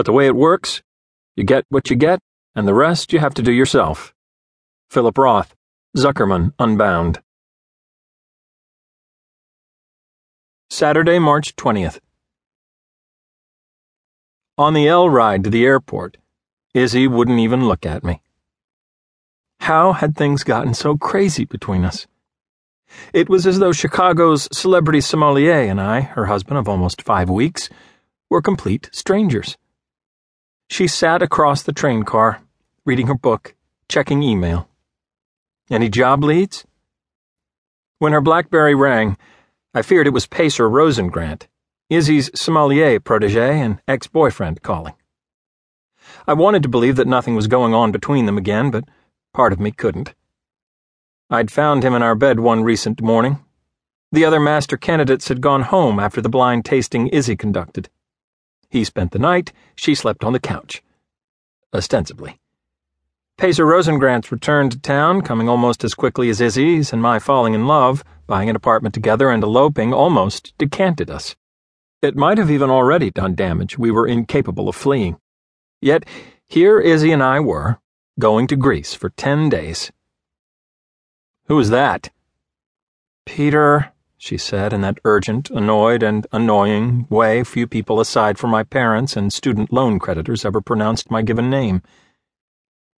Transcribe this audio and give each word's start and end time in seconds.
But 0.00 0.06
the 0.06 0.12
way 0.12 0.26
it 0.26 0.34
works, 0.34 0.80
you 1.36 1.44
get 1.44 1.66
what 1.68 1.90
you 1.90 1.94
get, 1.94 2.20
and 2.54 2.66
the 2.66 2.72
rest 2.72 3.12
you 3.12 3.18
have 3.18 3.34
to 3.34 3.42
do 3.42 3.52
yourself. 3.52 4.14
Philip 4.88 5.18
Roth, 5.18 5.54
Zuckerman 5.94 6.54
Unbound. 6.58 7.20
Saturday, 10.70 11.18
March 11.18 11.54
20th. 11.54 11.98
On 14.56 14.72
the 14.72 14.88
L 14.88 15.10
ride 15.10 15.44
to 15.44 15.50
the 15.50 15.66
airport, 15.66 16.16
Izzy 16.72 17.06
wouldn't 17.06 17.38
even 17.38 17.68
look 17.68 17.84
at 17.84 18.02
me. 18.02 18.22
How 19.60 19.92
had 19.92 20.16
things 20.16 20.44
gotten 20.44 20.72
so 20.72 20.96
crazy 20.96 21.44
between 21.44 21.84
us? 21.84 22.06
It 23.12 23.28
was 23.28 23.46
as 23.46 23.58
though 23.58 23.72
Chicago's 23.72 24.48
celebrity 24.50 25.02
sommelier 25.02 25.60
and 25.60 25.78
I, 25.78 26.00
her 26.00 26.24
husband 26.24 26.56
of 26.56 26.70
almost 26.70 27.02
five 27.02 27.28
weeks, 27.28 27.68
were 28.30 28.40
complete 28.40 28.88
strangers. 28.92 29.58
She 30.70 30.86
sat 30.86 31.20
across 31.20 31.64
the 31.64 31.72
train 31.72 32.04
car, 32.04 32.42
reading 32.86 33.08
her 33.08 33.14
book, 33.14 33.56
checking 33.88 34.22
email. 34.22 34.68
Any 35.68 35.88
job 35.88 36.22
leads? 36.22 36.64
When 37.98 38.12
her 38.12 38.20
Blackberry 38.20 38.76
rang, 38.76 39.18
I 39.74 39.82
feared 39.82 40.06
it 40.06 40.12
was 40.12 40.28
Pacer 40.28 40.70
Rosengrant, 40.70 41.48
Izzy's 41.90 42.30
sommelier 42.36 43.00
protege 43.00 43.58
and 43.58 43.80
ex 43.88 44.06
boyfriend, 44.06 44.62
calling. 44.62 44.94
I 46.28 46.34
wanted 46.34 46.62
to 46.62 46.68
believe 46.68 46.94
that 46.96 47.08
nothing 47.08 47.34
was 47.34 47.48
going 47.48 47.74
on 47.74 47.90
between 47.90 48.26
them 48.26 48.38
again, 48.38 48.70
but 48.70 48.84
part 49.34 49.52
of 49.52 49.58
me 49.58 49.72
couldn't. 49.72 50.14
I'd 51.28 51.50
found 51.50 51.82
him 51.82 51.94
in 51.94 52.02
our 52.02 52.14
bed 52.14 52.38
one 52.38 52.62
recent 52.62 53.02
morning. 53.02 53.44
The 54.12 54.24
other 54.24 54.38
master 54.38 54.76
candidates 54.76 55.26
had 55.26 55.40
gone 55.40 55.62
home 55.62 55.98
after 55.98 56.20
the 56.20 56.28
blind 56.28 56.64
tasting 56.64 57.08
Izzy 57.08 57.34
conducted. 57.34 57.90
He 58.70 58.84
spent 58.84 59.10
the 59.10 59.18
night, 59.18 59.52
she 59.74 59.94
slept 59.94 60.24
on 60.24 60.32
the 60.32 60.40
couch. 60.40 60.82
Ostensibly. 61.74 62.38
Pacer 63.36 63.66
Rosengrant's 63.66 64.30
returned 64.30 64.72
to 64.72 64.78
town, 64.78 65.22
coming 65.22 65.48
almost 65.48 65.82
as 65.82 65.94
quickly 65.94 66.28
as 66.28 66.40
Izzy's, 66.40 66.92
and 66.92 67.02
my 67.02 67.18
falling 67.18 67.54
in 67.54 67.66
love, 67.66 68.04
buying 68.26 68.48
an 68.48 68.56
apartment 68.56 68.94
together 68.94 69.30
and 69.30 69.42
eloping, 69.42 69.92
almost 69.92 70.52
decanted 70.58 71.10
us. 71.10 71.34
It 72.02 72.16
might 72.16 72.38
have 72.38 72.50
even 72.50 72.70
already 72.70 73.10
done 73.10 73.34
damage 73.34 73.78
we 73.78 73.90
were 73.90 74.06
incapable 74.06 74.68
of 74.68 74.76
fleeing. 74.76 75.18
Yet, 75.80 76.04
here 76.46 76.78
Izzy 76.78 77.12
and 77.12 77.22
I 77.22 77.40
were, 77.40 77.78
going 78.18 78.46
to 78.48 78.56
Greece 78.56 78.94
for 78.94 79.10
ten 79.10 79.48
days. 79.48 79.90
Who 81.46 81.56
was 81.56 81.70
that? 81.70 82.10
Peter, 83.26 83.92
she 84.22 84.36
said 84.36 84.74
in 84.74 84.82
that 84.82 84.98
urgent, 85.06 85.48
annoyed, 85.48 86.02
and 86.02 86.26
annoying 86.30 87.06
way 87.08 87.42
few 87.42 87.66
people 87.66 88.00
aside 88.00 88.38
from 88.38 88.50
my 88.50 88.62
parents 88.62 89.16
and 89.16 89.32
student 89.32 89.72
loan 89.72 89.98
creditors 89.98 90.44
ever 90.44 90.60
pronounced 90.60 91.10
my 91.10 91.22
given 91.22 91.48
name. 91.48 91.82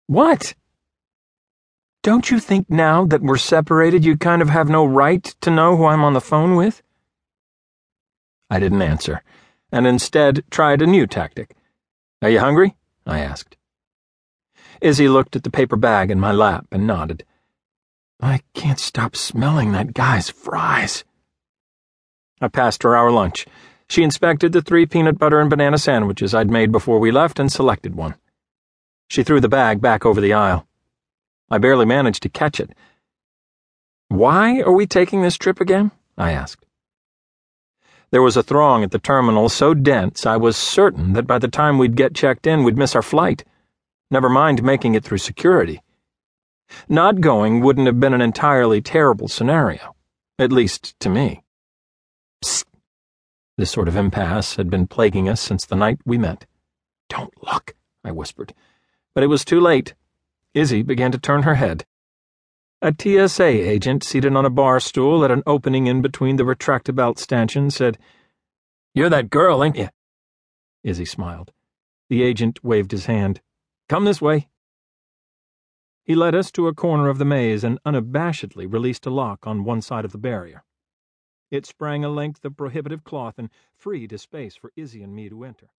What? 0.07 0.55
Don't 2.01 2.31
you 2.31 2.39
think 2.39 2.71
now 2.71 3.05
that 3.05 3.21
we're 3.21 3.37
separated 3.37 4.03
you 4.03 4.17
kind 4.17 4.41
of 4.41 4.49
have 4.49 4.67
no 4.67 4.83
right 4.83 5.23
to 5.41 5.51
know 5.51 5.77
who 5.77 5.85
I'm 5.85 6.03
on 6.03 6.13
the 6.13 6.21
phone 6.21 6.55
with? 6.55 6.81
I 8.49 8.59
didn't 8.59 8.81
answer, 8.81 9.21
and 9.71 9.85
instead 9.85 10.43
tried 10.49 10.81
a 10.81 10.87
new 10.87 11.05
tactic. 11.05 11.55
Are 12.23 12.31
you 12.31 12.39
hungry? 12.39 12.75
I 13.05 13.19
asked. 13.19 13.57
Izzy 14.81 15.07
looked 15.07 15.35
at 15.35 15.43
the 15.43 15.51
paper 15.51 15.75
bag 15.75 16.09
in 16.09 16.19
my 16.19 16.31
lap 16.31 16.65
and 16.71 16.87
nodded. 16.87 17.25
I 18.19 18.41
can't 18.55 18.79
stop 18.79 19.15
smelling 19.15 19.71
that 19.73 19.93
guy's 19.93 20.31
fries. 20.31 21.03
I 22.41 22.47
passed 22.47 22.83
her 22.83 22.97
our 22.97 23.11
lunch. 23.11 23.45
She 23.87 24.03
inspected 24.03 24.51
the 24.51 24.61
three 24.61 24.85
peanut 24.85 25.19
butter 25.19 25.39
and 25.39 25.49
banana 25.49 25.77
sandwiches 25.77 26.33
I'd 26.33 26.49
made 26.49 26.71
before 26.71 26.99
we 26.99 27.11
left 27.11 27.39
and 27.39 27.51
selected 27.51 27.93
one. 27.95 28.15
She 29.09 29.23
threw 29.23 29.39
the 29.39 29.49
bag 29.49 29.79
back 29.79 30.05
over 30.05 30.19
the 30.19 30.33
aisle. 30.33 30.65
I 31.49 31.57
barely 31.57 31.85
managed 31.85 32.23
to 32.23 32.29
catch 32.29 32.59
it. 32.59 32.71
Why 34.07 34.61
are 34.61 34.71
we 34.71 34.87
taking 34.87 35.21
this 35.21 35.37
trip 35.37 35.61
again? 35.61 35.91
I 36.17 36.31
asked. 36.31 36.65
There 38.09 38.21
was 38.21 38.35
a 38.35 38.43
throng 38.43 38.83
at 38.83 38.91
the 38.91 38.99
terminal 38.99 39.47
so 39.47 39.73
dense 39.73 40.25
I 40.25 40.35
was 40.37 40.57
certain 40.57 41.13
that 41.13 41.27
by 41.27 41.39
the 41.39 41.47
time 41.47 41.77
we'd 41.77 41.95
get 41.95 42.15
checked 42.15 42.47
in, 42.47 42.63
we'd 42.63 42.77
miss 42.77 42.95
our 42.95 43.01
flight. 43.01 43.45
Never 44.09 44.29
mind 44.29 44.63
making 44.63 44.95
it 44.95 45.03
through 45.03 45.19
security. 45.19 45.81
Not 46.89 47.21
going 47.21 47.61
wouldn't 47.61 47.87
have 47.87 47.99
been 47.99 48.13
an 48.13 48.21
entirely 48.21 48.81
terrible 48.81 49.27
scenario, 49.27 49.95
at 50.39 50.51
least 50.51 50.99
to 51.01 51.09
me. 51.09 51.43
Psst. 52.43 52.65
This 53.57 53.71
sort 53.71 53.87
of 53.87 53.95
impasse 53.95 54.55
had 54.55 54.69
been 54.69 54.87
plaguing 54.87 55.29
us 55.29 55.41
since 55.41 55.65
the 55.65 55.75
night 55.75 55.99
we 56.05 56.17
met. 56.17 56.45
Don't 57.09 57.33
look, 57.43 57.75
I 58.03 58.11
whispered. 58.11 58.53
But 59.13 59.23
it 59.23 59.27
was 59.27 59.45
too 59.45 59.59
late. 59.59 59.93
Izzy 60.53 60.81
began 60.81 61.11
to 61.11 61.19
turn 61.19 61.43
her 61.43 61.55
head. 61.55 61.85
A 62.81 62.93
TSA 62.97 63.43
agent 63.43 64.03
seated 64.03 64.35
on 64.35 64.45
a 64.45 64.49
bar 64.49 64.79
stool 64.79 65.23
at 65.23 65.29
an 65.29 65.43
opening 65.45 65.85
in 65.85 66.01
between 66.01 66.37
the 66.37 66.43
retractable 66.43 67.17
stanchions 67.19 67.75
said, 67.75 67.99
You're 68.95 69.09
that 69.09 69.29
girl, 69.29 69.63
ain't 69.63 69.75
you? 69.75 69.89
Izzy 70.83 71.05
smiled. 71.05 71.51
The 72.09 72.23
agent 72.23 72.63
waved 72.63 72.91
his 72.91 73.05
hand. 73.05 73.41
Come 73.87 74.05
this 74.05 74.21
way. 74.21 74.49
He 76.03 76.15
led 76.15 76.33
us 76.33 76.51
to 76.53 76.67
a 76.67 76.73
corner 76.73 77.07
of 77.07 77.19
the 77.19 77.25
maze 77.25 77.63
and 77.63 77.77
unabashedly 77.85 78.65
released 78.65 79.05
a 79.05 79.11
lock 79.11 79.45
on 79.45 79.63
one 79.63 79.81
side 79.81 80.03
of 80.03 80.11
the 80.11 80.17
barrier. 80.17 80.63
It 81.51 81.65
sprang 81.65 82.05
a 82.05 82.09
length 82.09 82.45
of 82.45 82.57
prohibitive 82.57 83.03
cloth 83.03 83.37
and 83.37 83.49
freed 83.75 84.13
a 84.13 84.17
space 84.17 84.55
for 84.55 84.71
Izzy 84.75 85.03
and 85.03 85.13
me 85.13 85.29
to 85.29 85.43
enter. 85.43 85.69